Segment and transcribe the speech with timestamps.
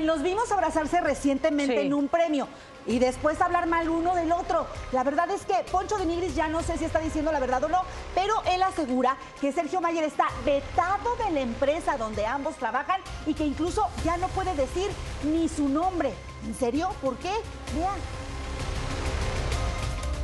[0.00, 1.86] Los vimos abrazarse recientemente Sí.
[1.86, 2.48] en un premio
[2.86, 4.66] y después hablar mal uno del otro.
[4.90, 7.62] La verdad es que Poncho de Nigris ya no sé si está diciendo la verdad
[7.62, 7.82] o no,
[8.14, 13.34] pero él asegura que Sergio Mayer está vetado de la empresa donde ambos trabajan y
[13.34, 14.90] que incluso ya no puede decir
[15.22, 16.12] ni su nombre.
[16.44, 16.90] ¿En serio?
[17.00, 17.30] ¿Por qué?
[17.76, 17.94] Vean.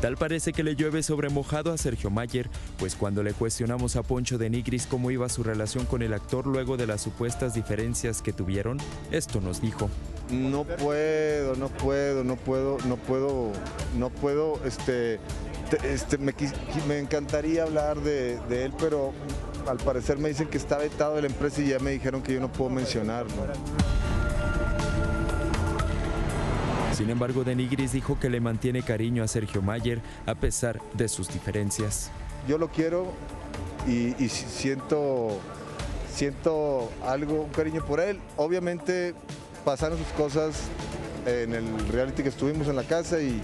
[0.01, 4.03] Tal parece que le llueve sobre mojado a Sergio Mayer, pues cuando le cuestionamos a
[4.03, 8.23] Poncho de Nigris cómo iba su relación con el actor luego de las supuestas diferencias
[8.23, 8.79] que tuvieron,
[9.11, 9.91] esto nos dijo.
[10.31, 13.53] No puedo, no puedo, no puedo, no puedo,
[13.99, 15.19] no puedo, este,
[15.69, 19.13] te- este, me encantaría hablar de, de él, pero
[19.69, 22.33] al parecer me dicen que está vetado de la empresa y ya me dijeron que
[22.33, 23.33] yo no puedo mencionarlo.
[27.01, 31.09] Sin embargo, de Nigris dijo que le mantiene cariño a Sergio Mayer a pesar de
[31.09, 32.11] sus diferencias.
[32.47, 33.07] Yo lo quiero
[33.89, 35.39] y, y si- siento,
[36.15, 38.21] siento algo, un cariño por él.
[38.37, 39.15] Obviamente
[39.65, 40.65] pasaron sus cosas
[41.25, 43.41] en el reality que estuvimos en la casa y,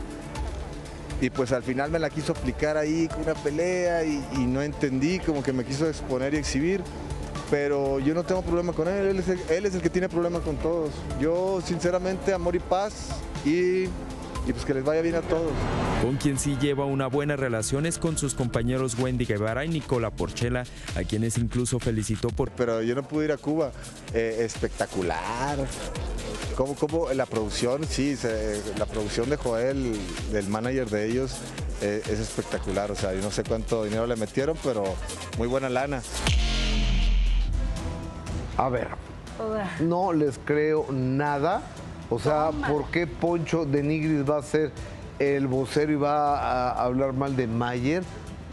[1.23, 5.19] y pues al final me la quiso aplicar ahí con una pelea y no entendí,
[5.19, 6.83] como que me quiso exponer y exhibir.
[7.51, 10.09] Pero yo no tengo problema con él, él es el, él es el que tiene
[10.09, 10.91] problemas con todos.
[11.21, 13.11] Yo sinceramente amor y paz
[13.45, 13.89] y, y
[14.53, 15.53] pues que les vaya bien a todos.
[16.03, 20.11] Con quien sí lleva una buena relación es con sus compañeros Wendy Guevara y Nicola
[20.11, 20.65] Porchela,
[20.97, 23.71] a quienes incluso felicitó por pero yo no pude ir a Cuba.
[24.13, 25.59] Eh, espectacular.
[26.57, 29.93] Como, como la producción, sí, se- la producción de Joel,
[30.33, 31.33] del manager de ellos,
[31.83, 32.91] eh, es espectacular.
[32.91, 34.83] O sea, yo no sé cuánto dinero le metieron, pero
[35.39, 36.03] muy buena lana.
[38.57, 38.89] A ver,
[39.81, 41.63] no les creo nada.
[42.09, 44.73] O sea, ¿por qué Poncho de Nigris va a ser
[45.19, 48.03] el vocero y va a hablar mal de Mayer?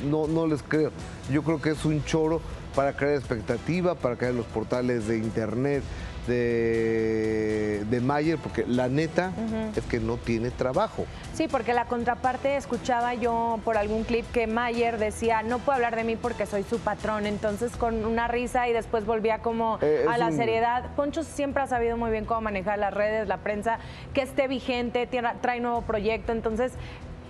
[0.10, 0.92] No, no les creo.
[1.32, 2.42] Yo creo que es un choro
[2.76, 5.84] para crear expectativa, para crear los portales de internet
[6.28, 9.32] de, de Mayer, porque la neta
[9.76, 11.06] es que no tiene trabajo.
[11.34, 15.96] Sí, porque la contraparte escuchaba yo por algún clip que Mayer decía, no puedo hablar
[15.96, 20.06] de mí porque soy su patrón, entonces con una risa y después volvía como Eh,
[20.10, 20.92] a la un- seriedad.
[20.96, 23.80] Poncho siempre ha sabido muy bien cómo manejar las redes, la prensa,
[24.14, 25.08] que esté vigente,
[25.42, 26.74] trae nuevo proyecto, entonces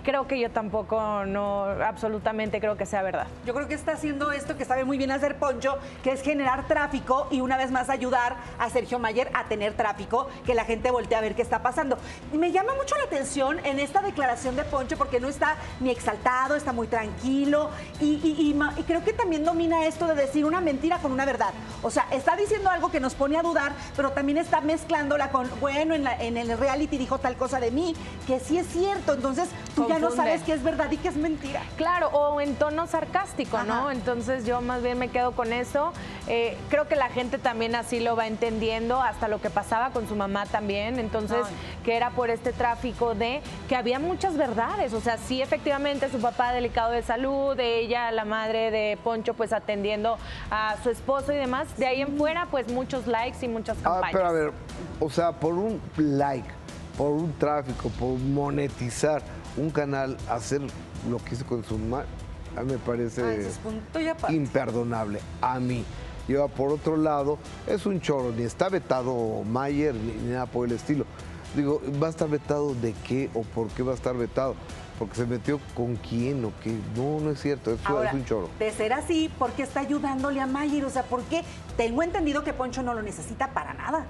[0.04, 3.26] creo que yo tampoco, no, absolutamente creo que sea verdad.
[3.46, 6.66] Yo creo que está haciendo esto que sabe muy bien hacer Poncho, que es generar
[6.68, 10.90] tráfico y una vez más ayudar a Sergio Mayer a tener tráfico, que la gente
[10.90, 11.98] voltee a ver qué está pasando.
[12.32, 16.54] Me llama mucho la atención en esta declaración de Poncho porque no está ni exaltado,
[16.54, 18.54] está muy tranquilo y
[18.86, 21.50] creo que también domina esto de decir una mentira con una verdad.
[21.82, 25.48] O sea, está diciendo algo que nos pone a dudar, pero también está mezclándola con,
[25.60, 27.94] bueno, en, la- en el reality dijo tal cosa de mí,
[28.26, 29.14] que sí es cierto.
[29.14, 31.62] Entonces tú ya no sabes qué es verdad y qué es mentira.
[31.76, 33.90] Claro, o en tono sarcástico, ¿no?
[33.90, 35.92] Entonces yo más bien me quedo con eso.
[36.26, 40.08] Eh, creo que la gente también así lo va entendiendo, hasta lo que pasaba con
[40.08, 40.98] su mamá también.
[40.98, 41.54] Entonces, Ay.
[41.84, 44.92] que era por este tráfico de que había muchas verdades.
[44.94, 49.34] O sea, sí, efectivamente, su papá delicado de salud, de ella, la madre de Poncho,
[49.34, 50.18] pues atendiendo
[50.50, 51.76] a su esposo y demás.
[51.76, 54.12] De ahí en fuera, pues muchos likes y muchas Ah, campañas.
[54.12, 54.52] pero a ver,
[55.00, 56.48] o sea, por un like,
[56.96, 59.22] por un tráfico, por monetizar
[59.56, 60.60] un canal, hacer
[61.08, 62.06] lo que hizo con su madre,
[62.56, 65.20] a mí me parece Ah, imperdonable.
[65.40, 65.84] A mí.
[66.28, 70.46] Y ahora, por otro lado, es un choro, ni está vetado Mayer ni, ni nada
[70.46, 71.04] por el estilo.
[71.54, 74.54] Digo, ¿va a estar vetado de qué o por qué va a estar vetado?
[74.98, 76.76] Porque se metió con quién o qué.
[76.96, 78.48] No, no es cierto, eso Ahora, es un choro.
[78.58, 80.84] de ser así, ¿por qué está ayudándole a Mayer?
[80.84, 81.42] O sea, ¿por qué?
[81.76, 84.06] Tengo entendido que Poncho no lo necesita para nada.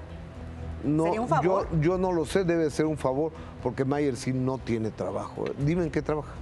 [0.84, 1.69] No, ¿Sería un favor?
[1.72, 5.45] Yo, yo no lo sé, debe ser un favor, porque Mayer sí no tiene trabajo.
[5.59, 6.33] Dime en qué trabaja.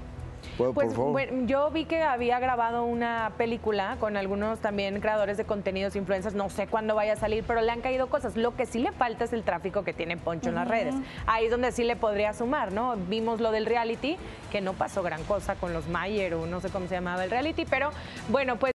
[0.58, 1.12] Por, Pues por favor.
[1.12, 6.34] bueno, yo vi que había grabado una película con algunos también creadores de contenidos, influencers,
[6.34, 8.36] no sé cuándo vaya a salir, pero le han caído cosas.
[8.36, 10.94] Lo que sí le falta es el tráfico que tiene Poncho en las redes.
[11.26, 12.97] Ahí es donde sí le podría sumar, ¿no?
[13.08, 14.19] Vimos lo del reality,
[14.50, 17.31] que no pasó gran cosa con los Mayer o no sé cómo se llamaba el
[17.31, 17.88] reality, pero
[18.28, 18.70] bueno, pues